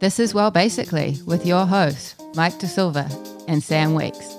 [0.00, 3.08] This is Well Basically with your hosts, Mike De Silva
[3.48, 4.36] and Sam Weeks.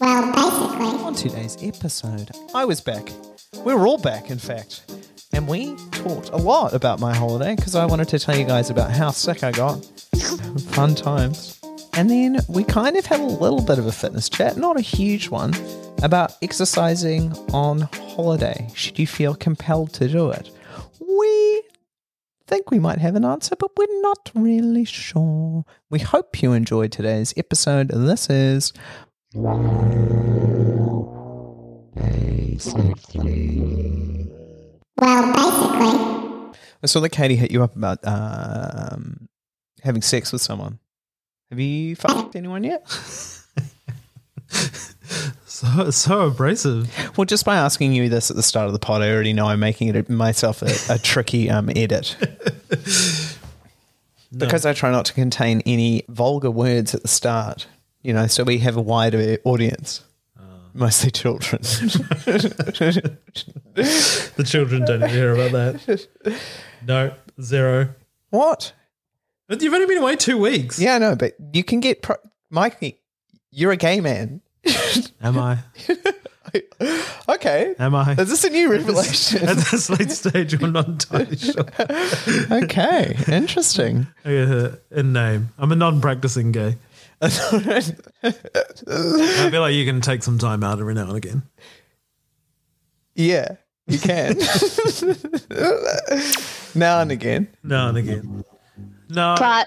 [0.00, 0.86] Well, basically.
[1.04, 3.10] On today's episode, I was back.
[3.64, 4.82] We were all back, in fact.
[5.32, 8.70] And we talked a lot about my holiday because I wanted to tell you guys
[8.70, 9.84] about how sick I got.
[10.68, 11.60] Fun times.
[11.94, 14.82] And then we kind of had a little bit of a fitness chat, not a
[14.82, 15.52] huge one,
[16.04, 18.68] about exercising on holiday.
[18.74, 20.48] Should you feel compelled to do it?
[22.72, 25.66] We might have an answer, but we're not really sure.
[25.90, 27.88] We hope you enjoyed today's episode.
[27.88, 28.72] This is
[29.34, 29.58] Well,
[31.94, 33.60] basically.
[34.98, 39.28] I saw that Katie hit you up about um,
[39.82, 40.78] having sex with someone.
[41.50, 42.86] Have you fucked anyone yet?
[45.46, 46.90] So so abrasive.
[47.16, 49.46] Well, just by asking you this at the start of the pod, I already know
[49.46, 52.16] I'm making it myself a, a tricky um, edit.
[54.34, 57.66] Because I try not to contain any vulgar words at the start,
[58.00, 60.02] you know, so we have a wider audience.
[60.74, 61.60] Mostly children.
[63.74, 66.08] The children don't hear about that.
[66.86, 67.94] No, zero.
[68.30, 68.72] what?
[69.48, 70.78] But you've only been away two weeks.
[70.78, 72.02] Yeah, no, but you can get.
[72.02, 72.16] Pro-
[72.50, 72.98] Mikey,
[73.50, 74.41] you're a gay man.
[75.22, 75.58] Am I?
[77.28, 77.74] Okay.
[77.78, 78.12] Am I?
[78.12, 79.48] Is this a new revelation?
[79.48, 81.64] At this late stage, I'm not entirely sure.
[82.50, 84.06] okay, interesting.
[84.24, 86.76] Uh, in name, I'm a non-practicing gay.
[87.22, 87.30] I
[89.50, 91.42] feel like you can take some time out every now and again.
[93.14, 94.36] Yeah, you can.
[96.74, 97.48] now and again.
[97.62, 98.44] Now and again.
[99.08, 99.66] No, But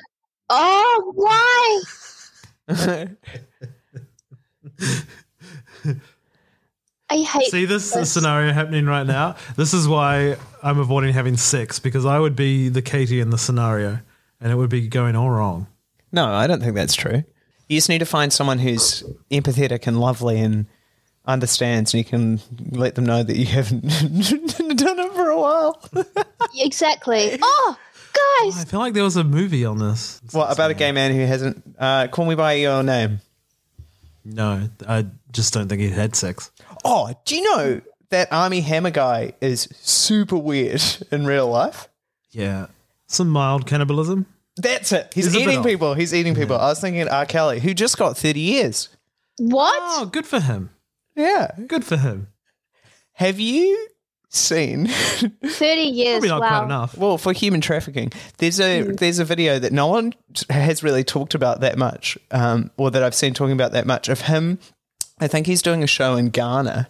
[0.50, 3.08] oh, why?
[7.10, 7.52] I hate.
[7.52, 9.36] see this scenario happening right now.
[9.56, 13.38] This is why I'm avoiding having sex because I would be the Katie in the
[13.38, 14.00] scenario,
[14.42, 15.68] and it would be going all wrong.
[16.12, 17.24] No, I don't think that's true.
[17.70, 20.66] You just need to find someone who's empathetic and lovely and
[21.26, 22.40] understands, and you can
[22.72, 23.82] let them know that you haven't
[24.78, 25.84] done it for a while.
[26.56, 27.38] exactly.
[27.42, 27.78] Oh,
[28.44, 30.22] guys, I feel like there was a movie on this.
[30.32, 31.62] what about a gay man who hasn't?
[31.78, 33.20] Uh, call me by your name.
[34.26, 36.52] No, I just don't think he had sex.
[36.84, 40.82] Oh, do you know that Armie Hammer guy is super weird
[41.12, 41.88] in real life?
[42.32, 42.68] Yeah,
[43.08, 44.26] some mild cannibalism.
[44.58, 45.12] That's it.
[45.14, 45.66] He's, He's a bit eating off.
[45.66, 45.94] people.
[45.94, 46.58] He's eating people.
[46.58, 47.26] I was thinking R.
[47.26, 48.90] Kelly, who just got 30 years.
[49.38, 49.78] what?
[49.82, 50.70] Oh, good for him.
[51.16, 51.52] Yeah.
[51.68, 52.28] Good for him.
[53.14, 53.88] Have you
[54.36, 54.88] seen?
[55.46, 56.20] Thirty years.
[56.20, 56.48] Probably not wow.
[56.50, 56.98] quite enough.
[56.98, 60.14] well, for human trafficking, there's a there's a video that no one
[60.50, 64.10] has really talked about that much, um, or that I've seen talking about that much
[64.10, 64.60] of him.
[65.20, 66.88] I think he's doing a show in Ghana,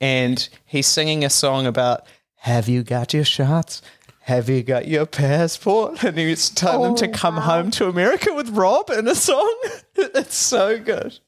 [0.00, 2.04] and he's singing a song about
[2.36, 3.80] "Have you got your shots?
[4.22, 7.42] Have you got your passport?" And he's telling them to Oh, come wow.
[7.42, 9.56] home to America with Rob in a song.
[9.94, 11.18] it's so good.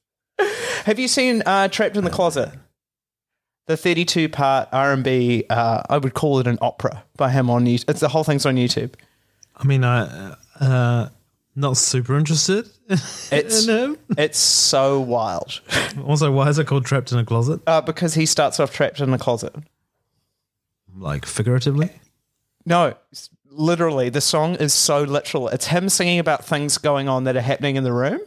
[0.85, 2.51] Have you seen uh, Trapped in the Closet?
[3.67, 7.85] The 32 part R&B, uh, I would call it an opera by him on YouTube.
[7.89, 8.95] It's the whole thing's on YouTube.
[9.57, 11.09] I mean, I uh,
[11.55, 12.69] not super interested
[13.31, 13.99] It's in him.
[14.19, 15.61] it's so wild
[16.07, 17.61] Also, why is it called Trapped in a Closet?
[17.67, 19.55] uh, because he starts off trapped in the closet.
[20.97, 21.91] Like figuratively?
[22.67, 22.95] No,
[23.51, 25.49] literally, the song is so literal.
[25.49, 28.21] It's him singing about things going on that are happening in the room,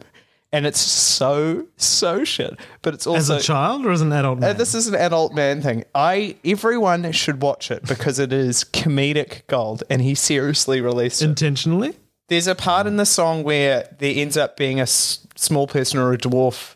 [0.56, 2.58] and it's so so shit.
[2.82, 4.42] But it's also As a child or as an adult?
[4.42, 5.84] Uh, this is an adult man thing.
[5.94, 11.26] I everyone should watch it because it is comedic gold, and he seriously released it.
[11.26, 11.94] Intentionally?
[12.28, 16.00] There's a part in the song where there ends up being a s- small person
[16.00, 16.74] or a dwarf.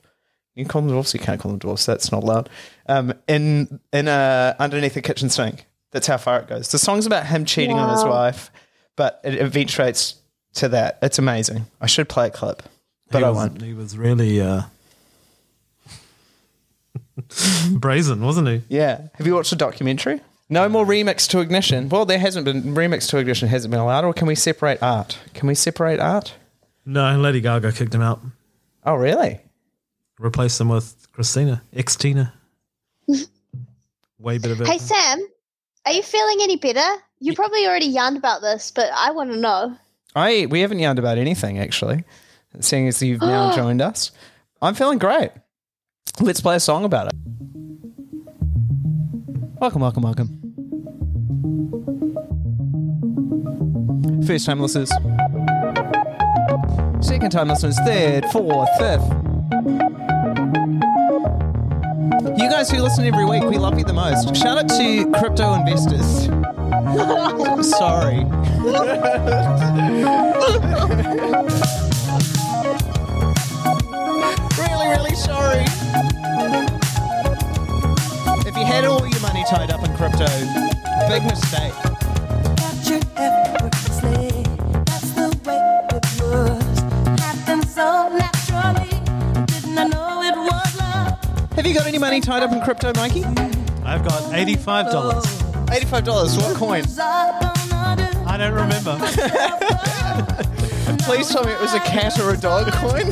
[0.55, 1.15] You can call them dwarfs.
[1.15, 1.87] You can't call them dwarfs.
[1.87, 2.49] That's not allowed.
[2.87, 5.67] Um, in in a underneath the kitchen sink.
[5.93, 6.71] That's how far it goes.
[6.71, 8.53] The song's about him cheating on his wife,
[8.95, 10.15] but it eventuates
[10.55, 10.99] to that.
[11.03, 11.67] It's amazing.
[11.81, 12.63] I should play a clip,
[13.11, 13.63] but he I was, won't.
[13.63, 14.63] He was really uh,
[17.73, 18.63] brazen, wasn't he?
[18.69, 19.09] Yeah.
[19.15, 20.21] Have you watched the documentary?
[20.49, 21.89] No more remix to ignition.
[21.89, 24.05] Well, there hasn't been remix to ignition hasn't been allowed.
[24.05, 25.19] Or can we separate art?
[25.35, 26.35] Can we separate art?
[26.85, 28.21] No, Lady Gaga kicked him out.
[28.85, 29.41] Oh, really?
[30.19, 32.33] Replaced him with Christina, Xtina.
[34.19, 34.73] Way better version.
[34.73, 35.19] Hey Sam,
[35.87, 37.03] are you feeling any better?
[37.21, 39.77] You probably already yarned about this, but I want to know.
[40.15, 42.05] I we haven't yarned about anything actually.
[42.59, 44.11] Seeing as you've now joined us,
[44.61, 45.31] I'm feeling great.
[46.21, 47.13] Let's play a song about it.
[49.61, 50.37] Welcome, welcome, welcome.
[54.27, 54.91] First time listeners,
[57.01, 59.07] second time listeners, third, fourth, fifth.
[62.39, 64.35] You guys who listen every week, we love you the most.
[64.37, 66.29] Shout out to crypto investors.
[66.29, 68.25] I'm sorry.
[74.91, 75.65] really, really sorry.
[78.47, 80.27] If you had all your money tied up in crypto,
[81.09, 81.73] big mistake.
[82.57, 84.45] Captured effortlessly.
[84.85, 85.61] That's the way
[85.91, 86.81] it was.
[87.21, 88.91] Happened so naturally.
[89.47, 91.19] Didn't I know it was love?
[91.55, 93.25] Have you got any money tied up in crypto, Mikey?
[93.85, 95.25] I've got eighty-five dollars.
[95.73, 96.37] Eighty-five dollars.
[96.37, 96.85] What coin?
[96.99, 98.99] I don't remember.
[101.05, 103.07] Please tell me it was a cat or a dog coin.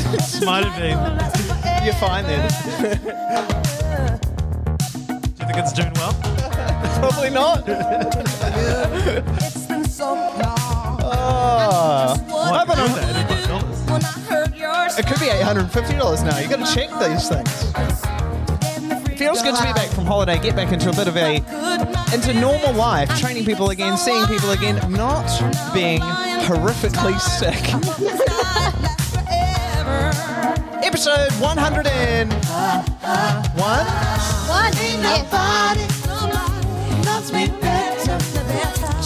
[0.45, 1.38] Might have been.
[1.85, 2.49] You're fine then.
[2.81, 2.89] Do
[5.41, 6.13] you think it's doing well?
[7.01, 7.63] Probably not.
[7.67, 11.01] It's been so long.
[11.03, 12.17] Oh.
[12.29, 12.67] What?
[12.67, 13.79] but I'm- Eighty-five dollars.
[13.91, 16.37] When I heard your It could be eight hundred and fifty dollars now.
[16.39, 17.67] You got to check these things.
[19.19, 20.39] Feels good to be back from holiday.
[20.39, 21.37] Get back into a bit of a
[22.15, 25.27] into normal life, training people again, seeing people again, not
[25.73, 27.73] being horrifically sick.
[30.89, 32.83] Episode one hundred and one.
[33.59, 34.73] One.
[35.03, 35.29] Yes.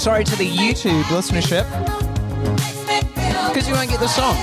[0.01, 1.67] Sorry to the YouTube listenership
[3.49, 4.37] because you won't get the song.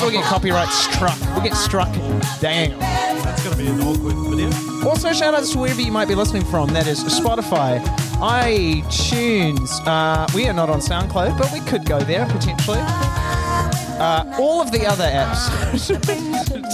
[0.00, 1.18] We'll get copyright struck.
[1.34, 1.92] We'll get struck.
[2.40, 2.78] Dang.
[2.78, 4.48] That's gonna be an awkward video.
[4.88, 6.68] Also, shout outs to wherever you might be listening from.
[6.68, 7.80] That is Spotify,
[8.20, 9.84] iTunes.
[9.84, 12.78] Uh, we are not on SoundCloud, but we could go there potentially.
[13.98, 15.48] Uh, all of the other apps,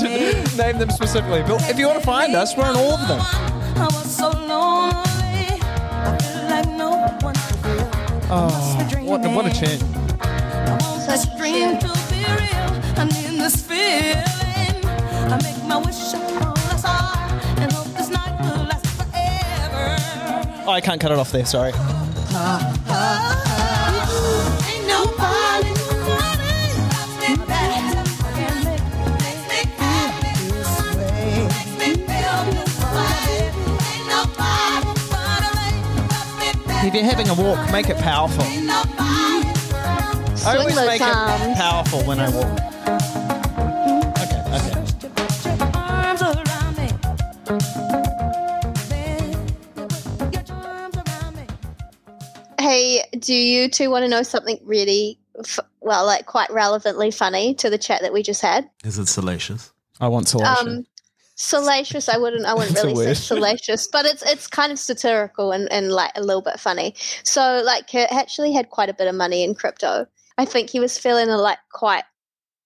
[0.00, 1.42] to name them specifically.
[1.42, 3.20] But if you want to find us, we're on all of them.
[3.20, 5.60] I was so lonely.
[5.62, 6.90] I feel like no
[7.20, 7.90] one could feel.
[8.28, 9.80] Oh, what, what a tune.
[10.20, 12.98] I want dream to be real.
[12.98, 14.84] I need this feeling.
[14.84, 17.16] I make my wish upon a star
[17.60, 20.64] and hope this night will last forever.
[20.66, 21.72] Oh, I can't cut it off there, sorry.
[21.72, 22.81] Ain't
[36.94, 38.44] If you're having a walk, make it powerful.
[38.44, 38.68] Ain't.
[38.70, 38.74] I
[40.44, 41.56] always Swing those make it arms.
[41.58, 42.44] powerful when I walk.
[44.18, 44.74] Okay, okay.
[45.42, 46.88] Put your arms around me.
[50.32, 51.46] Get your arms around me.
[52.60, 57.54] Hey, do you two want to know something really, f- well, like quite relevantly funny
[57.54, 58.68] to the chat that we just had?
[58.84, 59.72] Is it salacious?
[59.98, 60.66] I want salacious.
[60.66, 60.84] Um,
[61.42, 62.08] salacious.
[62.08, 62.46] I wouldn't.
[62.46, 66.22] I wouldn't really say salacious, but it's it's kind of satirical and, and like a
[66.22, 66.94] little bit funny.
[67.24, 70.06] So like Kurt actually had quite a bit of money in crypto.
[70.38, 72.04] I think he was feeling like quite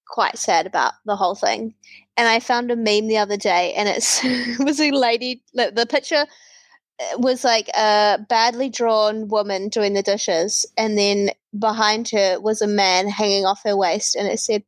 [0.07, 1.75] quite sad about the whole thing.
[2.17, 5.43] And I found a meme the other day, and it's it was a lady.
[5.55, 6.27] The the picture
[7.01, 12.61] uh, was like a badly drawn woman doing the dishes, and then behind her was
[12.61, 14.63] a man hanging off her waist, and it said.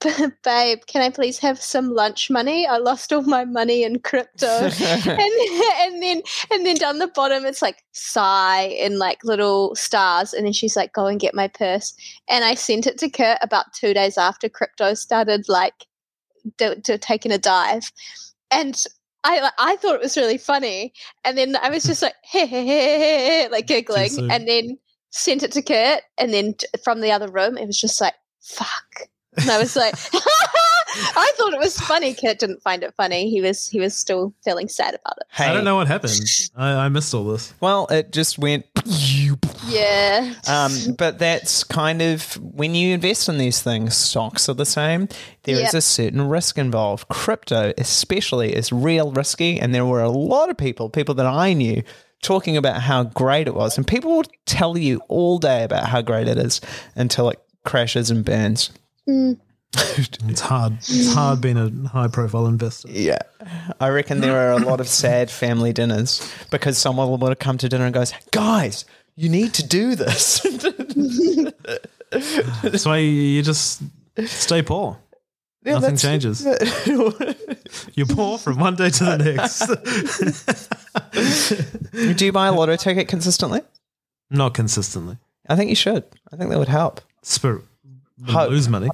[0.44, 2.66] Babe, can I please have some lunch money?
[2.66, 4.46] I lost all my money in crypto.
[4.46, 4.80] and,
[5.10, 10.32] and then and then down the bottom it's like sigh in like little stars.
[10.32, 11.94] And then she's like go and get my purse.
[12.28, 15.86] And i sent it to kurt about two days after crypto started like
[16.58, 17.92] to, to taking a dive.
[18.50, 18.82] And
[19.22, 20.94] I, I thought it was really funny.
[21.24, 24.30] And then i was just like hey, hey, hey, hey, like giggling.
[24.30, 24.78] And then
[25.10, 26.00] sent it to kurt.
[26.16, 29.76] And then t- from the other room it was just like fuck and i was
[29.76, 33.94] like i thought it was funny kurt didn't find it funny he was he was
[33.94, 36.20] still feeling sad about it hey, I don't know what happened.
[36.56, 37.54] I, I missed all this.
[37.60, 38.66] Well, it just went.
[39.68, 44.66] yeah Um, but that's kind of when you invest in these things, stocks are the
[44.66, 45.08] same.
[45.44, 45.74] There is Yep.
[45.74, 47.08] a certain risk involved.
[47.08, 49.58] Crypto, especially, is real risky.
[49.60, 51.82] And there were a lot of people, people that I knew,
[52.22, 53.76] talking about how great it was.
[53.78, 56.60] And people will tell you all day about how great it is
[56.96, 58.70] until it crashes and burns.
[59.10, 59.38] Mm.
[60.28, 60.74] It's hard.
[60.78, 62.88] It's hard being a high profile investor.
[62.90, 63.18] Yeah.
[63.80, 67.44] I reckon there are a lot of sad family dinners because someone will want to
[67.44, 68.84] come to dinner and goes, guys,
[69.16, 70.40] you need to do this.
[72.62, 73.82] That's why you just
[74.26, 74.98] stay poor.
[75.62, 76.42] Yeah, Nothing changes.
[77.94, 79.18] You're poor from one day to the
[81.12, 82.14] next.
[82.16, 83.60] Do you buy a lotto ticket consistently?
[84.30, 85.18] Not consistently.
[85.48, 86.04] I think you should.
[86.32, 87.00] I think that would help.
[87.22, 87.64] Spirit.
[88.26, 88.50] Hope.
[88.50, 88.88] Lose money.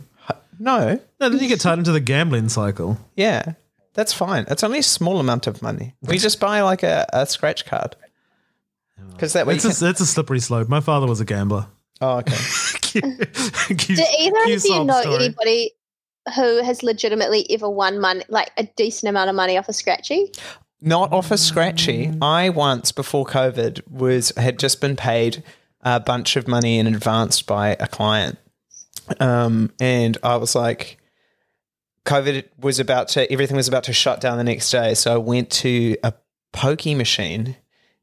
[0.59, 2.99] No, No, then you get tied into the gambling cycle.
[3.15, 3.55] yeah,
[3.95, 4.47] that's fine.
[4.49, 5.95] It's only a small amount of money.
[6.03, 7.97] We just buy like a, a scratch card
[9.13, 9.55] because that way.
[9.55, 10.69] You It's can, a, it's a slippery slope.
[10.69, 11.67] My father was a gambler.
[12.01, 12.37] oh, okay.
[13.01, 15.73] Do either of you know anybody
[16.35, 20.31] who has legitimately ever won money, like a decent amount of money off a scratchy?
[20.81, 22.13] Not off a scratchy.
[22.23, 25.43] I once before COVID was had just been paid
[25.83, 28.39] a bunch of money in advance by a client.
[29.21, 30.99] Um, and I was like,
[32.05, 34.95] COVID was about to, everything was about to shut down the next day.
[34.95, 36.13] So I went to a
[36.53, 37.57] pokey machine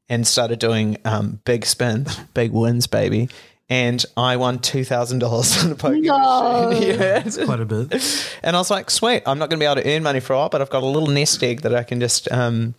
[0.08, 3.28] and started doing um, big spins, big wins, baby.
[3.70, 6.68] And I won $2,000 on a pokey No.
[6.70, 6.98] machine.
[6.98, 7.22] Yeah.
[7.46, 8.28] Quite a bit.
[8.42, 10.34] And I was like, sweet, I'm not going to be able to earn money for
[10.34, 12.74] a while, but I've got a little nest egg that I can just um,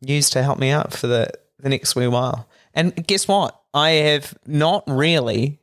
[0.00, 2.48] use to help me out for the, the next wee while.
[2.74, 3.58] And guess what?
[3.72, 5.60] I have not really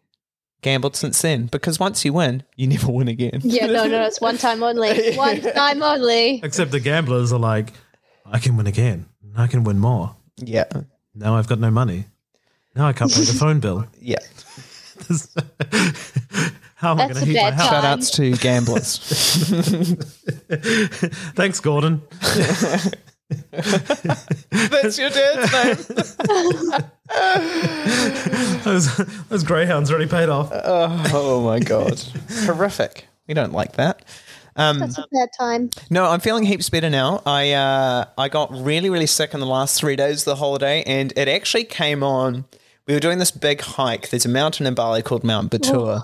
[0.61, 3.41] gambled since then because once you win, you never win again.
[3.43, 5.15] Yeah, no, no, it's one time only.
[5.15, 6.39] One time only.
[6.43, 7.73] Except the gamblers are like,
[8.25, 9.05] I can win again.
[9.35, 10.15] I can win more.
[10.37, 10.65] Yeah.
[11.15, 12.05] Now I've got no money.
[12.75, 13.85] Now I can't pay the phone bill.
[13.99, 14.17] Yeah.
[16.75, 17.69] How am I going to heat my house?
[17.69, 18.97] Shout outs to gamblers.
[21.35, 22.01] Thanks, Gordon.
[23.51, 25.87] That's your dad's
[26.19, 26.81] name.
[28.63, 28.95] Those,
[29.29, 30.49] those greyhounds already paid off.
[30.53, 31.99] Oh my God.
[32.45, 33.07] Horrific.
[33.27, 34.03] We don't like that.
[34.55, 35.69] That's a bad time.
[35.89, 37.21] No, I'm feeling heaps better now.
[37.25, 40.83] I uh, I got really really sick in the last three days of the holiday,
[40.83, 42.45] and it actually came on.
[42.87, 44.09] We were doing this big hike.
[44.09, 46.03] There's a mountain in Bali called Mount Batur,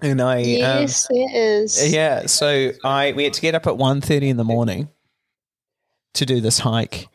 [0.00, 1.28] and I um, Yes, there
[1.62, 1.92] is.
[1.92, 2.26] yeah.
[2.26, 4.88] So I we had to get up at 1.30 in the morning
[6.14, 7.08] to do this hike,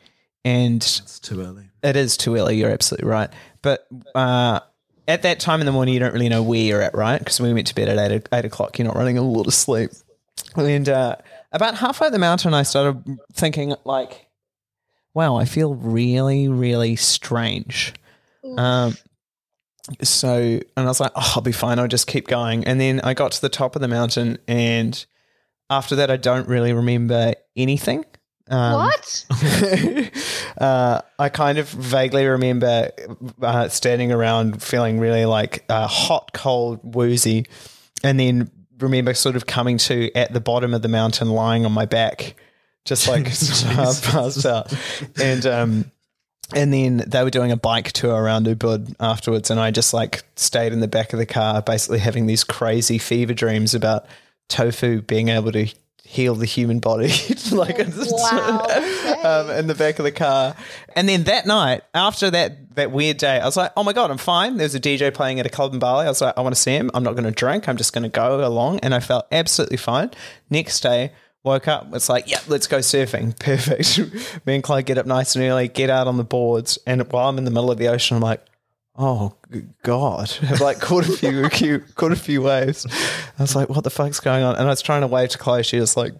[0.44, 1.70] and It's too early.
[1.82, 2.56] it is too early.
[2.58, 3.30] You're absolutely right.
[3.62, 4.60] But uh,
[5.06, 7.18] at that time in the morning, you don't really know where you're at, right?
[7.18, 8.78] Because we went to bed at eight, eight o'clock.
[8.78, 9.90] You're not running a lot of sleep.
[10.56, 11.16] And uh,
[11.52, 14.26] about halfway up the mountain, I started thinking, like,
[15.14, 17.94] wow, I feel really, really strange.
[18.56, 18.96] Um,
[20.02, 21.78] so, and I was like, oh, I'll be fine.
[21.78, 22.64] I'll just keep going.
[22.64, 25.04] And then I got to the top of the mountain, and
[25.70, 28.04] after that, I don't really remember anything.
[28.50, 29.24] Um, What?
[30.58, 32.90] uh, I kind of vaguely remember
[33.42, 37.46] uh, standing around feeling really like uh, hot, cold, woozy,
[38.02, 41.72] and then remember sort of coming to at the bottom of the mountain, lying on
[41.72, 42.36] my back,
[42.84, 43.24] just like
[44.02, 44.72] passed out,
[45.20, 45.90] and um,
[46.54, 50.24] and then they were doing a bike tour around Ubud afterwards, and I just like
[50.36, 54.06] stayed in the back of the car, basically having these crazy fever dreams about
[54.48, 55.68] tofu being able to
[56.08, 57.12] heal the human body,
[57.52, 58.60] like Wow,
[59.24, 60.56] um, in the back of the car.
[60.96, 64.10] And then that night, after that that weird day, I was like, oh my god,
[64.10, 64.56] I'm fine.
[64.56, 66.06] There's a DJ playing at a club in Bali.
[66.06, 66.90] I was like, I want to see him.
[66.94, 67.68] I'm not going to drink.
[67.68, 70.10] I'm just going to go along, and I felt absolutely fine.
[70.50, 71.12] Next day.
[71.44, 73.38] Woke up, it's like, yeah, let's go surfing.
[73.38, 74.44] Perfect.
[74.44, 77.28] Me and Chloe get up nice and early, get out on the boards, and while
[77.28, 78.44] I'm in the middle of the ocean, I'm like,
[78.98, 79.34] oh
[79.82, 80.30] god.
[80.42, 82.86] Have like caught a few cute caught a few waves.
[83.38, 84.56] I was like what the fuck's going on?
[84.56, 86.12] And i was trying to wave to chloe she was like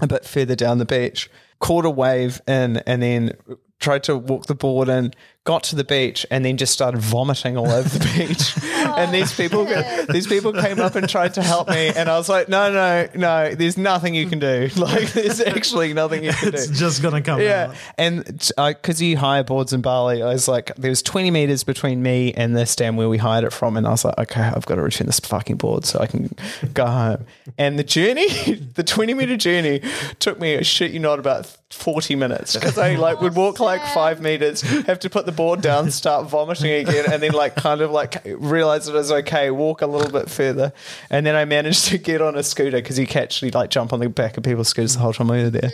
[0.00, 1.30] a bit further down the beach.
[1.60, 3.32] Caught a wave in and then
[3.78, 5.12] tried to walk the board in
[5.44, 8.56] got to the beach and then just started vomiting all over the beach.
[8.96, 9.64] And these oh, people
[10.08, 13.08] these people came up and tried to help me and i was like no no
[13.14, 14.70] no there's nothing you can do.
[14.84, 16.58] Like there's actually nothing you can do.
[16.58, 17.76] It's just going to come yeah, out.
[17.96, 22.02] and because you hire boards in Bali, I was like, there was 20 meters between
[22.02, 24.66] me and this dam where we hired it from, and I was like, okay, I've
[24.66, 26.34] got to return this fucking board so I can
[26.74, 27.24] go home.
[27.56, 28.28] And the journey,
[28.74, 29.80] the 20 meter journey,
[30.18, 33.60] took me a shit you not about 40 minutes because I like would oh, walk
[33.60, 37.56] like five meters, have to put the board down, start vomiting again, and then like
[37.56, 40.72] kind of like realize it was okay, walk a little bit further,
[41.10, 43.92] and then I managed to get on a scooter because you can actually like jump
[43.92, 45.72] on the back of people's scooters the whole time we were there.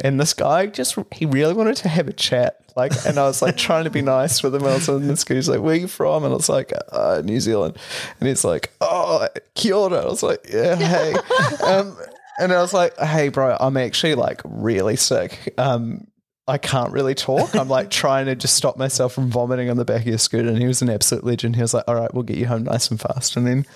[0.00, 2.60] And this guy just he really wanted to have a chat.
[2.76, 4.64] Like, and I was like trying to be nice with him.
[4.64, 5.36] I was on the scooter.
[5.36, 7.78] He's like, "Where are you from?" And I was like, uh, "New Zealand."
[8.18, 11.14] And he's like, "Oh, Kia ora." I was like, "Yeah, hey."
[11.64, 11.96] um,
[12.38, 15.54] and I was like, "Hey, bro, I'm actually like really sick.
[15.56, 16.08] Um,
[16.46, 17.54] I can't really talk.
[17.54, 20.48] I'm like trying to just stop myself from vomiting on the back of your scooter."
[20.48, 21.56] And he was an absolute legend.
[21.56, 23.66] He was like, "All right, we'll get you home nice and fast." And then,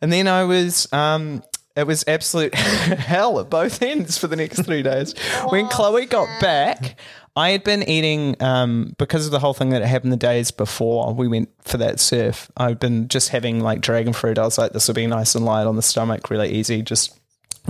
[0.00, 1.42] and then I was, um,
[1.76, 5.14] it was absolute hell at both ends for the next three days.
[5.48, 6.98] when Chloe got back,
[7.36, 11.14] I had been eating um, because of the whole thing that happened the days before
[11.14, 12.50] we went for that surf.
[12.56, 14.38] I'd been just having like dragon fruit.
[14.38, 17.19] I was like, this will be nice and light on the stomach, really easy, just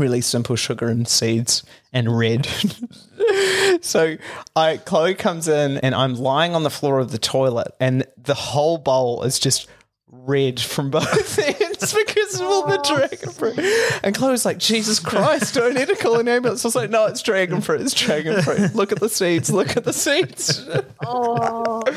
[0.00, 2.46] really simple sugar and seeds and red.
[3.80, 4.16] so
[4.56, 8.34] I Chloe comes in and I'm lying on the floor of the toilet and the
[8.34, 9.68] whole bowl is just
[10.12, 13.58] red from both ends because of all the dragon fruit.
[14.02, 16.64] And Chloe's like, Jesus Christ, do I need to call an ambulance?
[16.64, 17.80] I was like, no, it's dragon fruit.
[17.80, 18.74] It's dragon fruit.
[18.74, 19.50] Look at the seeds.
[19.50, 20.68] Look at the seeds.
[21.04, 21.82] Oh.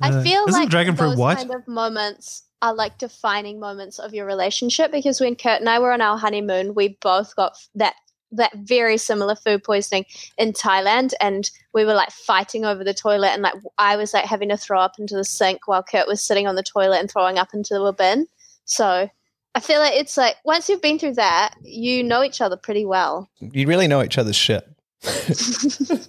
[0.00, 1.38] I uh, feel isn't like dragon fruit those white?
[1.38, 5.78] kind of moments are like defining moments of your relationship because when Kurt and I
[5.78, 7.94] were on our honeymoon, we both got that
[8.34, 10.06] that very similar food poisoning
[10.38, 14.24] in Thailand, and we were like fighting over the toilet, and like I was like
[14.24, 17.10] having to throw up into the sink while Kurt was sitting on the toilet and
[17.10, 18.26] throwing up into the bin.
[18.64, 19.10] So
[19.54, 22.86] I feel like it's like once you've been through that, you know each other pretty
[22.86, 23.28] well.
[23.40, 24.66] You really know each other's shit.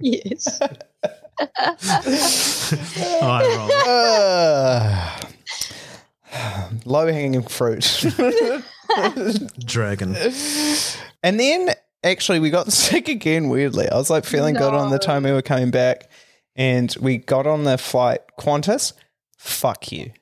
[0.00, 0.60] Yes.
[1.40, 1.48] Eye
[3.86, 5.20] Uh,
[6.84, 8.04] low hanging fruit.
[9.64, 10.16] Dragon.
[11.22, 11.70] And then
[12.02, 13.88] actually we got sick again weirdly.
[13.88, 16.10] I was like feeling good on the time we were coming back
[16.56, 18.92] and we got on the flight Qantas.
[19.36, 20.12] Fuck you.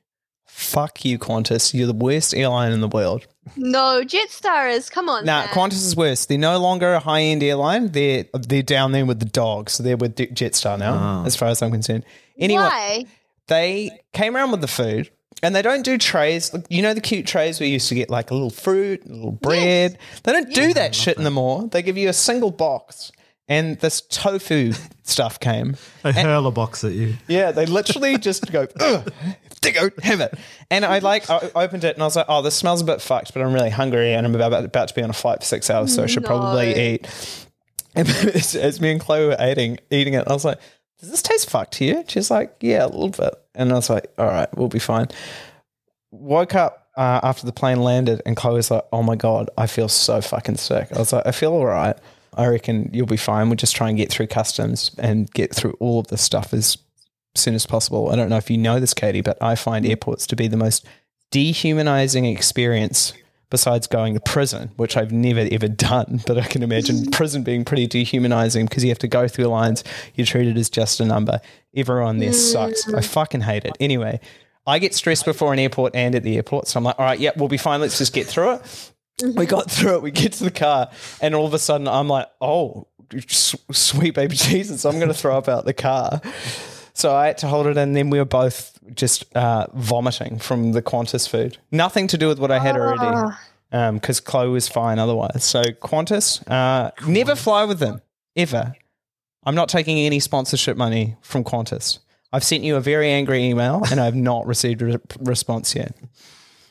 [0.44, 1.74] Fuck you, Qantas.
[1.74, 3.26] You're the worst airline in the world.
[3.56, 4.88] no, Jetstar is.
[4.88, 5.24] Come on.
[5.26, 5.48] Nah, man.
[5.48, 6.24] Qantas is worse.
[6.24, 7.88] They're no longer a high end airline.
[7.88, 9.74] They're they're down there with the dogs.
[9.74, 11.24] So they're with Jetstar now, ah.
[11.26, 12.04] as far as I'm concerned.
[12.38, 13.04] Anyway, Why?
[13.48, 15.10] they came around with the food
[15.42, 16.54] and they don't do trays.
[16.68, 19.32] You know the cute trays we used to get like a little fruit, a little
[19.32, 19.98] bread.
[20.22, 21.68] They don't do that shit anymore.
[21.68, 23.12] They give you a single box
[23.48, 25.76] and this tofu stuff came.
[26.02, 27.14] They hurl a box at you.
[27.28, 29.12] Yeah, they literally just go, Ugh,
[29.62, 30.34] there you go, have it.
[30.70, 33.00] And I like, I opened it and I was like, oh, this smells a bit
[33.00, 35.44] fucked, but I'm really hungry and I'm about, about to be on a flight for
[35.46, 37.06] six hours, so I should probably eat.
[37.98, 40.60] And as, as me and Chloe were eating, eating it, I was like,
[41.00, 42.04] does this taste fucked to you?
[42.08, 43.34] She's like, yeah, a little bit.
[43.56, 45.08] And I was like, all right, we'll be fine.
[46.10, 49.66] Woke up uh, after the plane landed and Chloe was like, oh my God, I
[49.66, 50.88] feel so fucking sick.
[50.94, 51.96] I was like, I feel all right.
[52.34, 53.48] I reckon you'll be fine.
[53.48, 56.78] We'll just try and get through customs and get through all of this stuff as
[57.34, 58.10] soon as possible.
[58.10, 60.56] I don't know if you know this, Katie, but I find airports to be the
[60.56, 60.86] most
[61.30, 63.12] dehumanizing experience
[63.50, 66.20] besides going to prison, which I've never ever done.
[66.26, 69.84] But I can imagine prison being pretty dehumanizing because you have to go through lines.
[70.14, 71.40] You're treated as just a number.
[71.74, 72.88] Everyone there sucks.
[72.88, 73.04] I mm.
[73.04, 73.76] fucking hate it.
[73.80, 74.20] Anyway,
[74.66, 76.68] I get stressed before an airport and at the airport.
[76.68, 77.80] So I'm like, all right, yeah, we'll be fine.
[77.80, 78.92] Let's just get through it.
[79.22, 79.44] We mm-hmm.
[79.44, 80.02] got through it.
[80.02, 80.90] We get to the car,
[81.22, 82.86] and all of a sudden, I'm like, oh,
[83.72, 86.20] sweet baby Jesus, I'm going to throw up out the car.
[86.96, 90.72] So I had to hold it, and then we were both just uh, vomiting from
[90.72, 91.58] the Qantas food.
[91.70, 93.34] Nothing to do with what I had already,
[93.70, 95.44] because Chloe was fine otherwise.
[95.44, 98.00] So Qantas, uh, never fly with them
[98.34, 98.74] ever.
[99.44, 101.98] I'm not taking any sponsorship money from Qantas.
[102.32, 105.94] I've sent you a very angry email, and I've not received a re- response yet.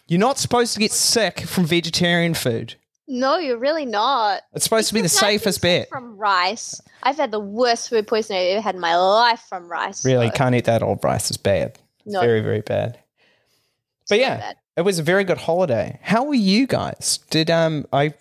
[0.08, 2.76] You're not supposed to get sick from vegetarian food.
[3.08, 4.42] No, you're really not.
[4.54, 5.90] It's supposed to be the Because I've been safest sick bet.
[5.90, 6.82] From rice.
[7.04, 10.04] I've had the worst food poisoning I've ever had in my life from rice.
[10.06, 11.30] Really, so- can't eat that old rice.
[11.30, 11.78] It's bad.
[12.06, 12.22] It's No.
[12.22, 12.98] very, very bad.
[14.10, 14.56] But yeah, bad.
[14.78, 16.00] it was a very good holiday.
[16.04, 17.20] How were you guys?
[17.30, 18.14] Did um I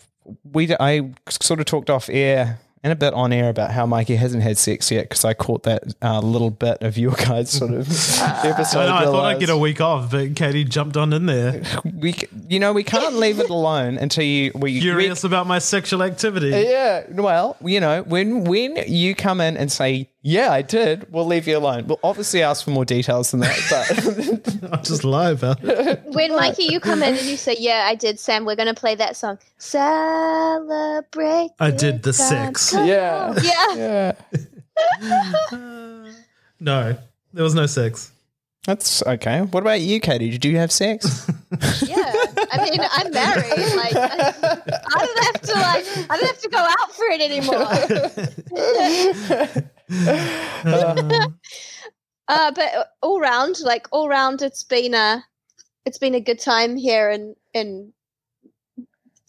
[0.52, 4.16] we I sort of talked off air and a bit on air about how Mikey
[4.16, 7.72] hasn't had sex yet because I caught that uh, little bit of your guys sort
[7.72, 7.88] of
[8.20, 8.80] episode.
[8.80, 11.62] I, know, I thought I'd get a week off, but Katie jumped on in there,
[11.82, 12.14] we
[12.46, 16.50] you know we can't leave it alone until you we curious about my sexual activity.
[16.50, 21.26] Yeah, well, you know, when when you come in and say, "Yeah, I did," we'll
[21.26, 21.86] leave you alone.
[21.86, 26.02] We'll obviously ask for more details than that, but I'll just lie about it.
[26.06, 28.44] When Mikey, you come in and you say, "Yeah, I did, Sam.
[28.46, 29.38] We're gonna play that song.
[29.58, 32.70] Celebrate." I did the good sex.
[32.72, 33.44] Come yeah, on.
[33.44, 34.12] Yeah.
[35.02, 36.10] yeah,
[36.60, 36.96] No,
[37.32, 38.10] there was no sex.
[38.64, 39.42] that's okay.
[39.42, 40.30] What about you, Katie?
[40.30, 41.30] Did you have sex?
[41.86, 42.12] Yeah.
[42.50, 43.76] I mean, I'm married.
[43.76, 47.20] Like, I don't have to like, I don't have to go out for it
[49.54, 49.70] anymore.
[52.28, 55.24] Uh, but all round, like all round, it's been a,
[55.84, 57.92] it's been a good time here in in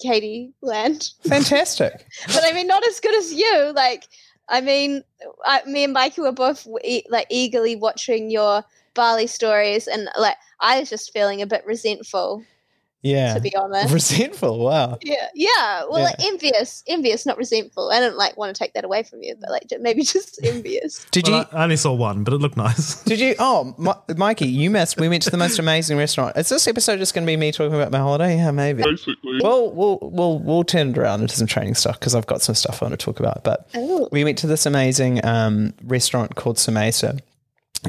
[0.01, 1.11] Katie land.
[1.27, 2.05] Fantastic.
[2.27, 3.71] but I mean, not as good as you.
[3.75, 4.05] Like,
[4.49, 5.03] I mean,
[5.45, 8.63] I, me and Mikey were both e- like eagerly watching your
[8.93, 12.43] Bali stories, and like I was just feeling a bit resentful,
[13.05, 13.93] Yeah, to be honest.
[13.93, 14.59] resentful.
[14.59, 14.97] Wow.
[15.01, 15.83] yeah, yeah.
[15.89, 16.05] Well, Yeah.
[16.05, 17.91] like envious, envious, not resentful.
[17.91, 21.05] I don't like want to take that away from you, but like maybe just envious.
[21.11, 21.45] Did Well, you?
[21.53, 23.01] I I only saw one, but it looked nice.
[23.03, 23.35] Did you?
[23.39, 24.99] Oh, Mi- Mikey, you missed.
[24.99, 26.35] We went to the most amazing restaurant.
[26.37, 28.37] Is this episode just going to be me talking about my holiday?
[28.37, 28.83] Yeah, maybe.
[28.83, 29.39] Basically.
[29.41, 32.55] Well, we'll we'll we'll turn it around into some training stuff because I've got some
[32.55, 33.43] stuff I want to talk about.
[33.43, 34.09] But Oh.
[34.11, 37.19] we went to this amazing um, restaurant called Samesa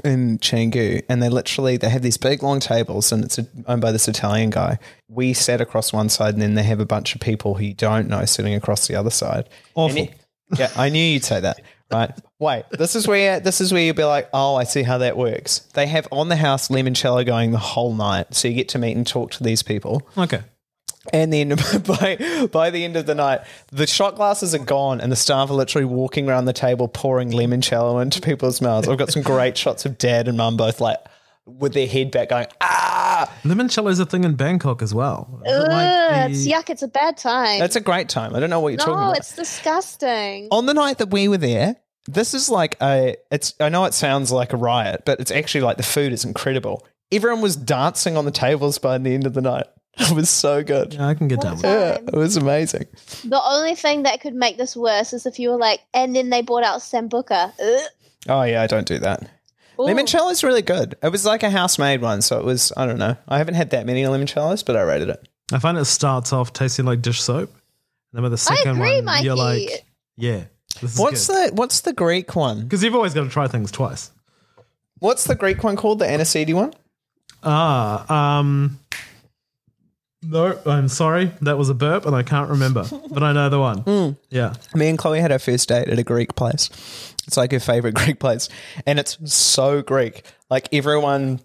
[0.04, 3.92] in Canggu, and they literally they have these big long tables, and it's owned by
[3.92, 4.78] this Italian guy.
[5.09, 7.74] We sat across one side, and then they have a bunch of people who you
[7.74, 9.48] don't know sitting across the other side.
[9.74, 9.98] Awful.
[9.98, 10.14] It-
[10.56, 11.61] yeah, I knew you'd say that.
[11.90, 12.12] Right.
[12.38, 15.16] Wait, this is where this is where you'll be like, oh, I see how that
[15.16, 15.61] works.
[15.74, 18.96] They have on the house limoncello going the whole night, so you get to meet
[18.96, 20.06] and talk to these people.
[20.16, 20.42] Okay.
[21.12, 21.49] And then
[21.87, 23.40] by by the end of the night,
[23.71, 27.31] the shot glasses are gone, and the staff are literally walking around the table pouring
[27.31, 28.88] limoncello into people's mouths.
[28.88, 30.99] I've got some great shots of dad and mum both like
[31.47, 33.33] with their head back going, ah.
[33.45, 35.40] Limoncello is a thing in Bangkok as well.
[35.47, 36.71] Is it Ugh, like it's the- yuck.
[36.71, 37.61] It's a bad time.
[37.61, 38.35] That's a great time.
[38.35, 39.01] I don't know what you're talking about.
[39.03, 39.19] no, about.
[39.19, 40.49] it's disgusting.
[40.51, 41.77] On the night that we were there,
[42.09, 45.62] this is like a, it's, I know it sounds like a riot, but it's actually
[45.62, 46.85] like the food is incredible.
[47.12, 49.66] Everyone was dancing on the tables by the end of the night.
[50.11, 50.94] It was so good.
[50.94, 51.68] Yeah, I can get down with it.
[51.68, 52.09] Yeah, Time.
[52.09, 52.87] it was amazing.
[53.24, 56.28] The only thing that could make this worse is if you were like, and then
[56.30, 57.52] they brought out sambuca.
[57.59, 57.88] Ugh.
[58.28, 59.22] Oh yeah, I don't do that.
[59.78, 59.82] Ooh.
[59.85, 60.96] Limoncello is really good.
[61.02, 62.72] It was like a house made one, so it was.
[62.76, 63.16] I don't know.
[63.26, 65.28] I haven't had that many limoncellos, but I rated it.
[65.52, 67.50] I find it starts off tasting like dish soap.
[67.50, 67.59] And
[68.12, 69.24] then with the second agree, one, Mikey.
[69.24, 70.44] you're like, yeah,
[70.80, 71.52] this is What's good.
[71.52, 72.62] the What's the Greek one?
[72.62, 74.11] Because you've always got to try things twice.
[74.98, 75.98] What's the Greek one called?
[76.00, 76.72] The aniseed one?
[77.42, 78.78] Ah, um,
[80.29, 81.31] no, I'm sorry.
[81.43, 83.79] That was a burp and I can't remember, but I know the one.
[83.87, 84.11] Hmm.
[84.31, 84.55] Yeah.
[84.75, 86.69] Me and Chloe had our first date at a Greek place.
[87.27, 88.49] It's like her favorite Greek place,
[88.87, 90.23] and it's so Greek.
[90.51, 91.41] Like everyone,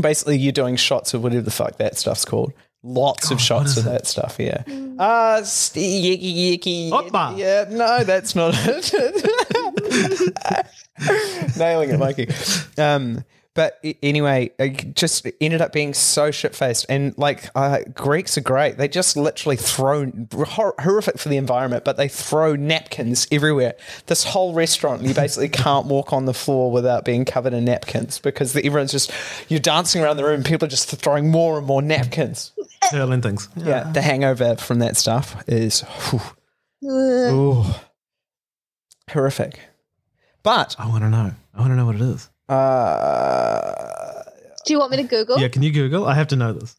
[0.00, 2.52] basically, you're doing shots of whatever the fuck that stuff's called.
[2.82, 4.36] Lots of shots of that stuff.
[4.40, 4.64] Yeah.
[4.98, 6.90] Ah, uh, yicky yicky.
[6.90, 7.38] Oppa.
[7.38, 7.66] Yeah.
[7.70, 8.92] No, that's not it.
[11.56, 12.28] Nailing it, Mikey.
[12.78, 16.86] Um, but anyway, it just ended up being so shit faced.
[16.88, 18.78] And like, uh, Greeks are great.
[18.78, 23.74] They just literally throw hor- horrific for the environment, but they throw napkins everywhere.
[24.06, 28.18] This whole restaurant, you basically can't walk on the floor without being covered in napkins
[28.18, 29.12] because the, everyone's just
[29.48, 30.42] you're dancing around the room.
[30.42, 32.52] People are just throwing more and more napkins.
[32.90, 33.48] Hurling things.
[33.54, 37.64] Yeah, the hangover from that stuff is whew, ooh,
[39.10, 39.60] horrific.
[40.42, 41.32] But I want to know.
[41.54, 42.30] I want to know what it is.
[42.48, 44.22] Uh,
[44.66, 45.38] Do you want me to Google?
[45.38, 46.06] Yeah, can you Google?
[46.06, 46.76] I have to know this.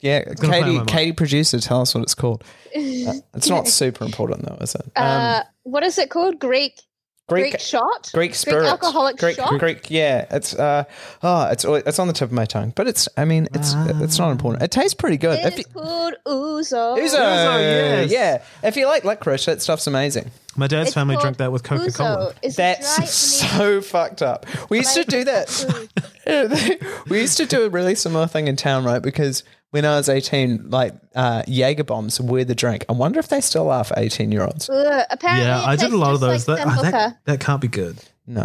[0.00, 0.88] yeah, gonna play on Katie, my mind.
[0.88, 2.42] Katie producer, tell us what it's called.
[2.76, 4.90] Uh, it's not super important though, is it?
[4.96, 6.38] uh, what is it called?
[6.40, 6.80] Greek
[7.28, 8.10] Greek, Greek shot?
[8.14, 9.58] Greek spirit, alcoholic Greek, shot?
[9.60, 10.26] Greek, yeah.
[10.30, 10.84] It's uh,
[11.22, 13.08] oh, it's it's on the tip of my tongue, but it's.
[13.16, 14.62] I mean, it's it's not important.
[14.62, 15.38] It tastes pretty good.
[15.38, 16.98] If It's you, called ouzo.
[16.98, 17.12] Ouzo,
[17.60, 18.10] yes.
[18.10, 18.42] yeah.
[18.66, 20.30] If you like licorice, that stuff's amazing.
[20.56, 22.32] My dad's It's family called drank that with Coca Cola.
[22.32, 22.34] ouzo.
[22.42, 24.46] It's dry That's so fucked up.
[24.70, 27.00] We used to do that.
[27.08, 29.02] we used to do a really similar thing in town, right?
[29.02, 32.84] Because when I was 18, like uh, Jaeger bombs were the drink.
[32.88, 34.68] I wonder if they still are for 18 year olds.
[34.68, 36.46] Apparently, Yeah, I did a lot of those.
[36.46, 37.98] Like that, sambuca that, that can't be good.
[38.26, 38.44] No.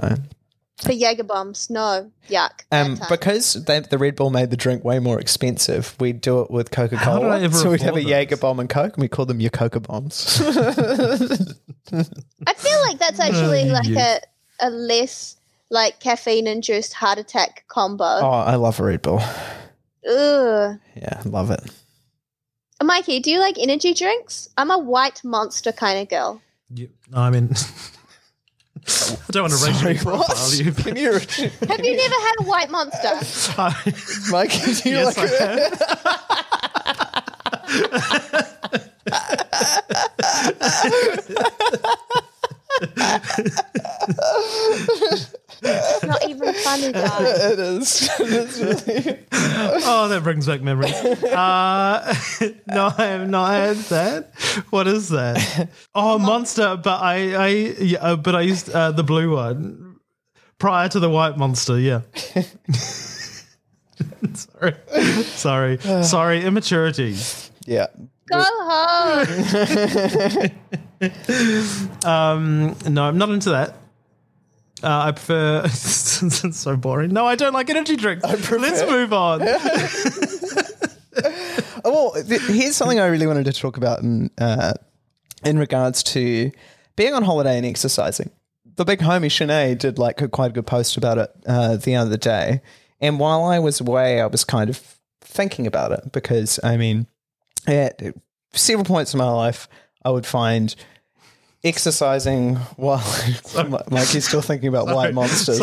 [0.81, 1.69] For Jaeger bombs.
[1.69, 2.51] No, yuck.
[2.71, 6.51] Um, because they, the Red Bull made the drink way more expensive, we'd do it
[6.51, 7.53] with Coca How did I Cola.
[7.53, 8.39] So we'd have a afford Jaeger those?
[8.41, 10.41] bomb and Coke, and we call them your Coca bombs.
[10.41, 14.21] I feel like that's actually Uh, like yes.
[14.61, 15.37] a, a less
[15.69, 18.03] like caffeine induced heart attack combo.
[18.03, 19.21] oh, I love a Red Bull.
[20.09, 20.79] Ugh.
[20.95, 21.61] Yeah, love it.
[22.81, 24.49] Mikey, do you like energy drinks?
[24.57, 26.41] I'm a white monster kind of girl.
[26.73, 27.49] You, I mean,
[28.89, 30.27] I don't want to racially Sorry, what?
[30.27, 30.71] profile you.
[30.71, 31.11] Can you,
[31.67, 33.11] Have you never had a white monster?
[33.55, 33.75] but-
[34.31, 34.51] Mike?
[34.51, 35.43] Do you yes, like I
[42.09, 42.25] have.
[45.61, 47.43] It's not even funny, guys.
[47.43, 48.09] it is.
[48.19, 49.19] It is really.
[49.31, 50.93] Oh, that brings back memories.
[50.93, 52.13] Uh,
[52.67, 54.31] no, I have not had that.
[54.69, 55.69] What is that?
[55.93, 56.77] Oh, Monster.
[56.81, 57.47] But I, I,
[57.79, 59.97] yeah, uh, but I used uh, the blue one
[60.59, 61.79] prior to the white Monster.
[61.79, 62.01] Yeah.
[64.33, 64.75] sorry,
[65.23, 66.43] sorry, sorry.
[66.45, 67.15] Immaturity.
[67.65, 67.87] Yeah.
[68.31, 69.25] Go home.
[72.05, 73.69] Um, no, I'm not into that.
[74.81, 75.61] Uh, I prefer.
[75.65, 77.11] it's so boring.
[77.11, 78.23] No, I don't like energy drinks.
[78.51, 79.41] Let's move on.
[81.83, 84.73] Oh, well, th- here's something I really wanted to talk about in, uh,
[85.45, 86.51] in regards to
[86.95, 88.31] being on holiday and exercising.
[88.75, 91.95] The big homie Shanae did like a, quite a good post about it uh, the
[91.95, 92.61] other day.
[92.99, 94.81] And while I was away, I was kind of
[95.21, 97.07] thinking about it because, I mean,
[97.67, 98.01] at
[98.53, 99.67] several points in my life,
[100.03, 100.75] I would find
[101.63, 103.03] exercising while
[103.89, 105.59] Mikey's still thinking about white monsters.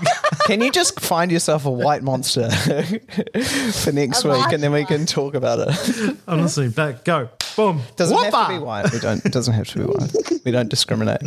[0.46, 2.50] Can you just find yourself a white monster
[3.72, 6.16] for next A week and then we can talk about it?
[6.26, 6.70] I'm listening.
[6.70, 7.04] Back.
[7.04, 7.28] Go.
[7.56, 7.82] Boom.
[7.96, 8.92] Doesn't have to be white.
[8.92, 9.24] We don't.
[9.24, 10.40] It doesn't have to be white.
[10.44, 11.22] We don't discriminate.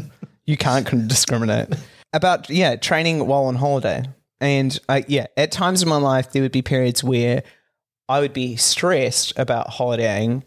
[0.46, 1.70] You can't discriminate
[2.14, 4.06] about yeah training while on holiday.
[4.40, 7.44] And uh, yeah, at times in my life there would be periods where
[8.10, 10.44] I would be stressed about holidaying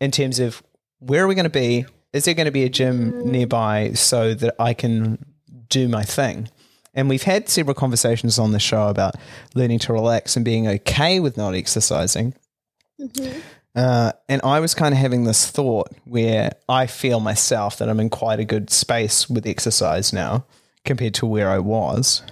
[0.00, 0.62] in terms of
[1.00, 1.86] where are we going to be?
[2.12, 5.24] Is there going to be a gym nearby so that I can
[5.68, 6.48] do my thing?
[6.94, 9.14] And we've had several conversations on the show about
[9.54, 12.34] learning to relax and being okay with not exercising.
[13.74, 18.00] Uh, and I was kind of having this thought where I feel myself that I'm
[18.00, 20.44] in quite a good space with exercise now
[20.84, 22.22] compared to where I was.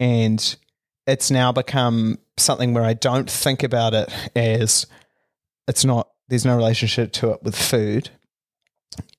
[0.00, 0.56] And
[1.06, 4.86] it's now become something where I don't think about it as
[5.68, 8.10] it's not there's no relationship to it with food,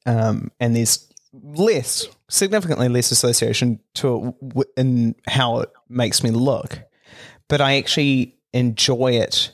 [0.06, 6.32] um, and there's less significantly less association to it w- in how it makes me
[6.32, 6.80] look,
[7.48, 9.52] but I actually enjoy it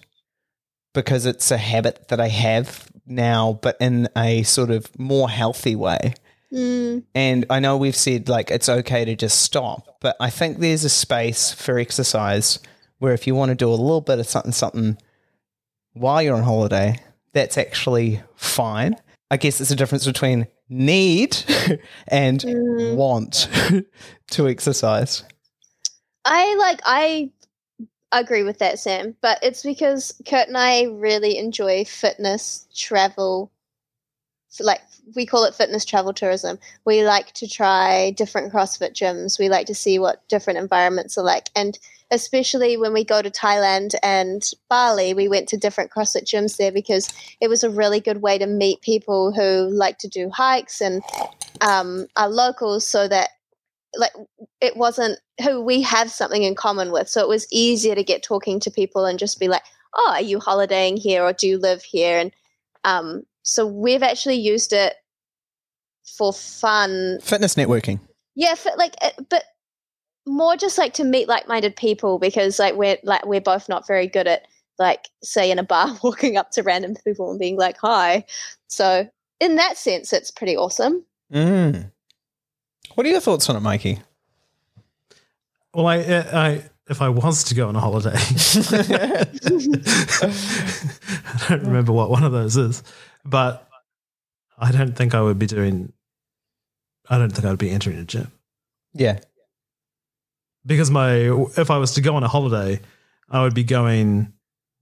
[0.94, 5.76] because it's a habit that I have now, but in a sort of more healthy
[5.76, 6.14] way.
[6.54, 10.60] Mm, And I know we've said like it's okay to just stop, but I think
[10.60, 12.60] there's a space for exercise
[13.00, 14.98] where if you want to do a little bit of something, something
[15.94, 16.98] while you're on holiday,
[17.36, 18.96] that's actually fine.
[19.30, 21.38] I guess it's a difference between need
[22.08, 22.96] and mm.
[22.96, 23.50] want
[24.32, 25.24] to exercise.
[26.24, 27.32] I like I
[28.12, 33.52] agree with that, Sam, but it's because Kurt and I really enjoy fitness travel.
[34.60, 34.82] Like
[35.16, 36.60] we call it fitness travel tourism.
[36.86, 39.40] We like to try different CrossFit gyms.
[39.40, 41.78] We like to see what different environments are like, and
[42.12, 46.72] especially when we go to Thailand and Bali, we went to different CrossFit gyms there
[46.72, 50.82] because it was a really good way to meet people who like to do hikes
[50.82, 51.02] and
[51.62, 53.30] um, are locals, so that
[53.98, 54.14] like
[54.62, 57.08] it wasn't who we have something in common with.
[57.10, 59.64] So it was easier to get talking to people and just be like,
[59.96, 62.20] oh, are you holidaying here or do you live here?
[62.20, 62.32] And
[62.84, 64.96] um, so we've actually used it
[66.18, 67.20] for fun.
[67.22, 68.00] Fitness networking.
[68.36, 69.44] Yeah, for, like, uh, but
[70.26, 74.08] more just like to meet like-minded people because like we're like we're both not very
[74.08, 74.48] good at
[74.80, 78.26] like say in a bar walking up to random people and being like hi.
[78.68, 79.08] So
[79.40, 81.06] in that sense, it's pretty awesome.
[81.32, 81.92] Mm.
[82.96, 84.00] What are your thoughts on it, Mikey?
[85.74, 88.12] Well, I, I, if I was to go on a holiday,
[91.44, 92.82] I don't remember what one of those is,
[93.26, 93.68] but
[94.58, 95.92] I don't think I would be doing.
[97.10, 98.32] I don't think I would be entering a gym
[98.94, 99.20] Yeah.
[100.66, 101.16] because my
[101.58, 102.80] if I was to go on a holiday,
[103.30, 104.34] I would be going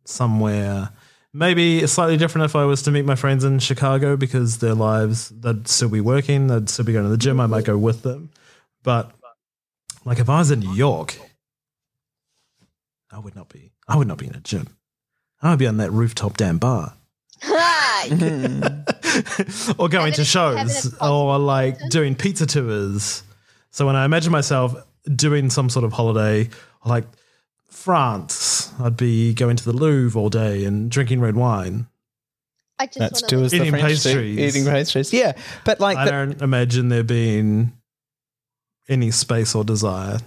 [0.05, 0.89] somewhere
[1.33, 5.29] maybe slightly different if I was to meet my friends in Chicago because their lives
[5.29, 7.39] they'd still be working, they'd still be going to the gym.
[7.39, 8.29] I might go with them,
[8.83, 9.11] but
[10.05, 11.17] like if I was in New York,
[13.11, 13.71] I would not be.
[13.87, 14.67] I would not be in a gym.
[15.41, 16.93] I would be on that rooftop damn bar.
[19.77, 23.23] or going to shows or like doing pizza tours.
[23.71, 24.75] So when I imagine myself
[25.15, 26.49] doing some sort of holiday,
[26.85, 27.05] like
[27.69, 31.87] France, I'd be going to the Louvre all day and drinking red wine.
[32.79, 33.89] I just That's wanna do live as the Eating French do.
[34.09, 34.55] pastries.
[34.55, 35.13] Eating pastries.
[35.13, 35.33] Yeah.
[35.65, 37.73] But like I the- don't imagine there being
[38.89, 40.19] any space or desire.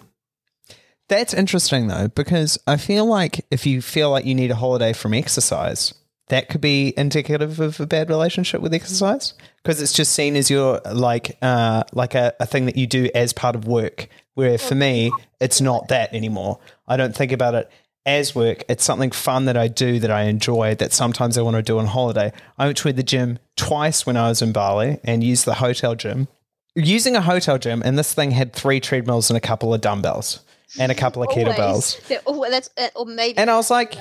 [1.09, 4.93] That's interesting though, because I feel like if you feel like you need a holiday
[4.93, 5.95] from exercise,
[6.29, 10.51] that could be indicative of a bad relationship with exercise because it's just seen as
[10.51, 14.09] your like uh, like a, a thing that you do as part of work.
[14.35, 16.59] Where for me, it's not that anymore.
[16.87, 17.71] I don't think about it
[18.05, 18.65] as work.
[18.69, 21.79] It's something fun that I do that I enjoy that sometimes I want to do
[21.79, 22.33] on holiday.
[22.59, 25.95] I went to the gym twice when I was in Bali and used the hotel
[25.95, 26.29] gym.
[26.75, 30.41] Using a hotel gym, and this thing had three treadmills and a couple of dumbbells
[30.79, 31.47] and a couple of Always.
[31.47, 32.07] kettlebells.
[32.09, 33.97] They're al- that's uh, or maybe And I was like,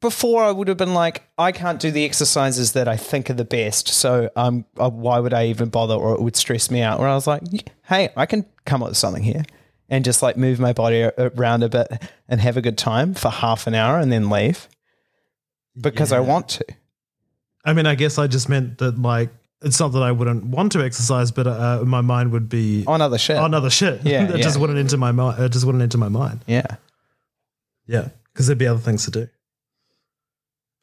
[0.00, 3.34] before I would have been like, I can't do the exercises that I think are
[3.34, 3.88] the best.
[3.88, 5.94] So um, uh, why would I even bother?
[5.94, 7.00] Or it would stress me out.
[7.00, 7.42] Where I was like,
[7.84, 9.44] hey, I can come up with something here
[9.88, 11.88] and just like move my body around a bit
[12.28, 14.68] and have a good time for half an hour and then leave
[15.80, 16.64] because I want to.
[17.64, 19.30] I mean, I guess I just meant that like
[19.64, 22.84] it's not that I wouldn't want to exercise, but uh, uh, my mind would be
[22.86, 23.36] On other shit.
[23.36, 24.04] on other shit.
[24.04, 24.42] Yeah, it yeah.
[24.42, 25.42] just wouldn't enter my mind.
[25.42, 26.40] It just wouldn't enter my mind.
[26.46, 26.76] yeah.
[27.86, 29.28] Yeah, because there'd be other things to do.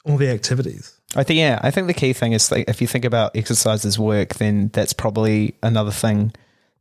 [0.04, 0.98] All the activities.
[1.14, 3.84] I think yeah, I think the key thing is like if you think about exercise
[3.84, 6.32] as work, then that's probably another thing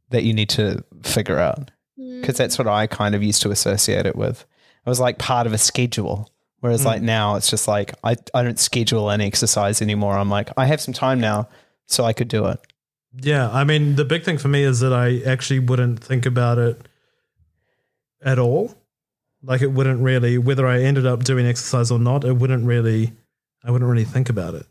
[0.10, 2.22] that you need to figure out mm.
[2.22, 4.42] because that's what I kind of used to associate it with.
[4.86, 6.30] It was like part of a schedule,
[6.62, 6.86] whereas mm.
[6.86, 10.18] like now it's just like I I don't schedule any exercise anymore.
[10.18, 11.50] I'm like I have some time now,
[11.92, 12.60] so I could do it.
[13.14, 16.58] Yeah, I mean, the big thing for me is that I actually wouldn't think about
[16.58, 16.88] it
[18.24, 18.74] at all.
[19.44, 23.12] Like, it wouldn't really, whether I ended up doing exercise or not, it wouldn't really,
[23.64, 24.66] I wouldn't really think about it.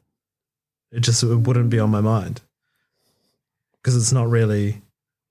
[0.92, 2.40] It just it wouldn't be on my mind
[3.74, 4.83] because it's not really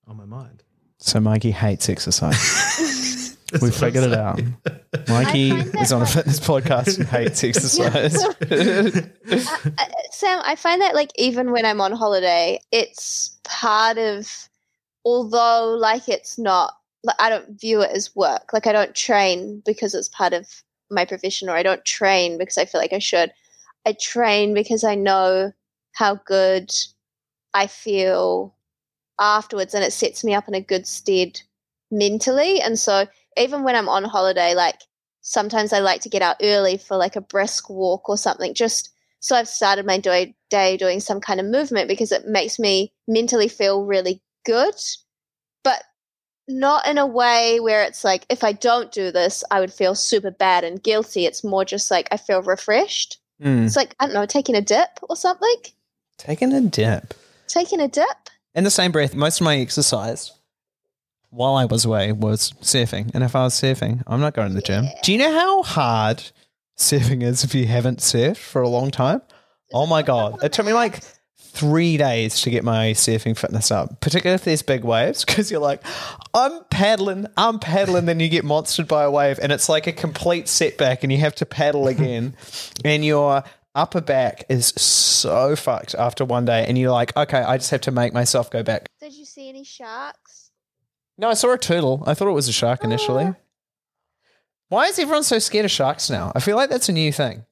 [0.06, 0.62] on my mind.
[0.98, 2.36] So Mikey hates exercise.
[3.50, 4.40] That's we figured it out.
[5.08, 8.16] Mikey I find that is on a fitness podcast and hates exercise.
[9.30, 14.48] Uh, Sam, I find that like even when I'm on holiday, it's part of,
[15.04, 18.52] although like it's not, like I don't view it as work.
[18.52, 20.46] Like I don't train because it's part of
[20.90, 23.32] my profession, or I don't train because I feel like I should.
[23.86, 25.52] I train because I know
[25.92, 26.70] how good
[27.54, 28.54] I feel
[29.20, 31.40] afterwards, and it sets me up in a good stead
[31.90, 32.60] mentally.
[32.60, 33.06] And so
[33.36, 34.80] even when I'm on holiday, like
[35.20, 38.54] sometimes I like to get out early for like a brisk walk or something.
[38.54, 38.90] Just
[39.20, 42.92] so I've started my do- day doing some kind of movement because it makes me
[43.06, 44.74] mentally feel really good,
[45.62, 45.82] but
[46.48, 49.94] not in a way where it's like if I don't do this, I would feel
[49.94, 51.26] super bad and guilty.
[51.26, 53.18] It's more just like I feel refreshed.
[53.42, 53.66] Mm.
[53.66, 55.56] It's like I don't know, taking a dip or something.
[56.18, 57.14] Taking a dip.
[57.46, 58.30] Taking a dip.
[58.54, 60.32] In the same breath, most of my exercise
[61.30, 63.10] while I was away was surfing.
[63.14, 64.86] And if I was surfing, I'm not going to the gym.
[65.02, 66.30] Do you know how hard
[66.76, 69.22] surfing is if you haven't surfed for a long time?
[69.72, 70.42] Oh my God.
[70.42, 71.00] It took me like
[71.38, 75.60] three days to get my surfing fitness up, particularly if there's big waves, because you're
[75.60, 75.82] like,
[76.34, 79.92] I'm paddling, I'm paddling, then you get monstered by a wave, and it's like a
[79.92, 82.34] complete setback, and you have to paddle again,
[82.84, 83.42] and your
[83.74, 87.82] upper back is so fucked after one day, and you're like, okay, I just have
[87.82, 88.88] to make myself go back.
[89.00, 90.39] Did you see any sharks?
[91.20, 92.02] No, I saw a turtle.
[92.06, 93.34] I thought it was a shark initially.
[94.70, 96.32] Why is everyone so scared of sharks now?
[96.34, 97.44] I feel like that's a new thing.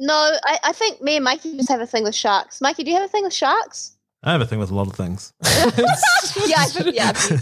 [0.00, 0.12] No,
[0.44, 2.60] I, I think me and Mikey just have a thing with sharks.
[2.60, 3.96] Mikey, do you have a thing with sharks?
[4.24, 5.32] I have a thing with a lot of things.
[5.44, 7.38] yeah, I think, yeah, you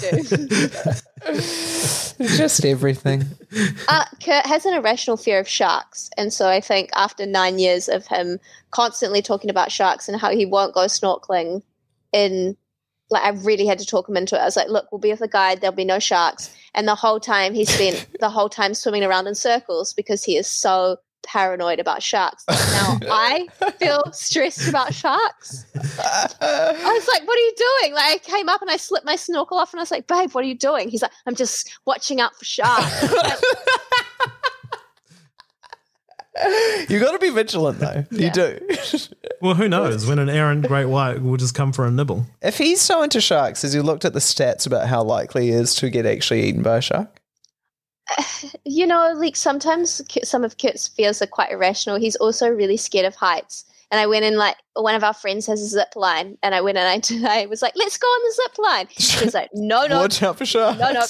[2.18, 2.26] do.
[2.37, 3.24] Just everything.
[3.88, 7.88] uh, Kurt has an irrational fear of sharks, and so I think after nine years
[7.88, 8.38] of him
[8.70, 11.62] constantly talking about sharks and how he won't go snorkeling,
[12.12, 12.56] in
[13.11, 14.40] like I really had to talk him into it.
[14.40, 15.61] I was like, "Look, we'll be with a guide.
[15.61, 19.27] There'll be no sharks." And the whole time he spent the whole time swimming around
[19.27, 22.44] in circles because he is so paranoid about sharks.
[22.49, 25.64] Now I feel stressed about sharks.
[25.75, 29.16] I was like, "What are you doing?" Like I came up and I slipped my
[29.16, 31.71] snorkel off, and I was like, "Babe, what are you doing?" He's like, "I'm just
[31.87, 33.03] watching out for sharks."
[36.88, 38.05] You got to be vigilant though.
[38.11, 38.59] You do.
[39.40, 42.27] Well, who knows when an errant great white will just come for a nibble?
[42.42, 45.51] if he's so into sharks, has he looked at the stats about how likely he
[45.51, 47.20] is to get actually eaten by a shark?
[48.64, 52.01] you know, like sometimes some of Kit's fears are quite irrational.
[52.01, 53.64] He's also really scared of heights.
[53.90, 56.61] And I went in like one of our friends has a zip line, and I
[56.61, 59.51] went and I, I was like, "Let's go on the zip line." He was like,
[59.55, 60.79] "No, no, Watch out for sharks.
[60.79, 61.01] no, no,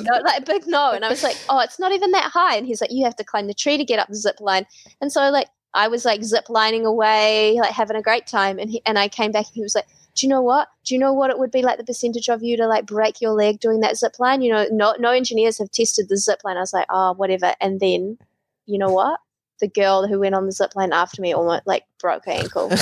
[0.00, 2.56] no, like a big no." And I was like, "Oh, it's not even that high."
[2.56, 4.66] And he's like, "You have to climb the tree to get up the zip line."
[5.00, 8.58] And so like I was like zip lining away, like having a great time.
[8.58, 10.68] And he, and I came back and he was like, "Do you know what?
[10.84, 13.22] Do you know what it would be like the percentage of you to like break
[13.22, 14.42] your leg doing that zip line?
[14.42, 17.54] You know, no no engineers have tested the zip line." I was like, "Oh, whatever."
[17.58, 18.18] And then,
[18.66, 19.18] you know what?
[19.60, 22.68] The girl who went on the zip line after me almost like broke her ankle.
[22.70, 22.78] and,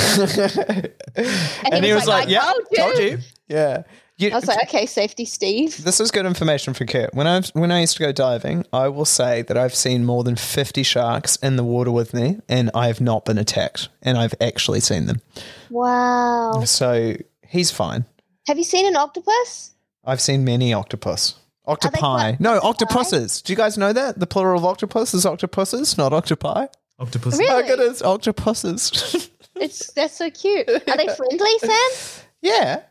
[1.16, 3.82] he he was was like, like, "I "Yeah, told you." Yeah.
[4.18, 7.12] You, I was like, "Okay, safety, Steve." This is good information for Kurt.
[7.14, 10.24] When I when I used to go diving, I will say that I've seen more
[10.24, 14.16] than fifty sharks in the water with me, and I have not been attacked, and
[14.16, 15.20] I've actually seen them.
[15.68, 16.62] Wow.
[16.64, 18.06] So he's fine.
[18.46, 19.72] Have you seen an octopus?
[20.04, 21.34] I've seen many octopus.
[21.66, 21.98] They Octopi.
[21.98, 23.42] called No, octopuses.
[23.42, 24.18] Do you guys know that?
[24.20, 26.66] The plural of octopus is octopuses, not octopi.
[26.98, 27.38] Octopuses.
[27.40, 27.64] Really?
[27.64, 29.30] Oh, good, it's octopuses.
[29.58, 30.68] It's that's so cute.
[30.68, 32.24] Are they friendly, Sam?
[32.42, 32.82] yeah.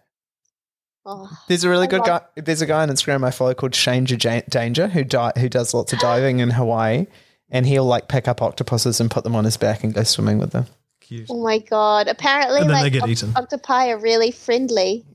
[1.05, 2.21] Oh, There's a really I good guy.
[2.35, 5.75] There's a guy on Instagram I follow called Shanger Ja- Danger who di- who does
[5.75, 7.05] lots of diving in Hawaii,
[7.51, 10.39] and he'll like pick up octopuses and put them on his back and go swimming
[10.39, 10.65] with them.
[11.01, 11.27] Cute.
[11.29, 12.07] oh my god!
[12.07, 13.33] Apparently, And then like they get oc- eaten.
[13.35, 15.05] octopi are really friendly.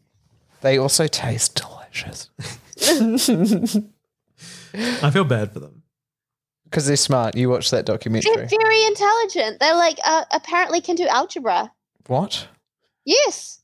[0.61, 2.31] They also taste delicious
[5.03, 5.83] I feel bad for them.
[6.65, 7.37] because they're smart.
[7.37, 8.33] You watch that documentary.
[8.35, 8.65] They're documentary.
[8.75, 9.61] very intelligent.
[9.61, 11.73] They're like uh, apparently can do algebra.
[12.07, 12.49] What?
[13.05, 13.61] Yes.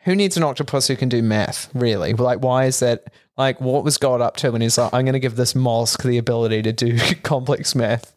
[0.00, 1.68] Who needs an octopus who can do math?
[1.74, 2.12] Really?
[2.12, 3.12] Like, why is that?
[3.36, 6.02] Like, what was God up to when he's like, I'm going to give this mollusk
[6.02, 8.14] the ability to do complex math?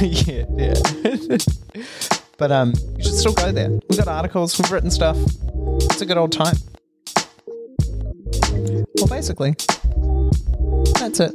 [0.02, 1.36] yeah, yeah.
[2.38, 3.68] but um, you should still go there.
[3.68, 5.18] We've got articles, we've written stuff.
[5.82, 6.56] It's a good old time.
[8.96, 9.54] Well, basically,
[10.98, 11.34] that's it.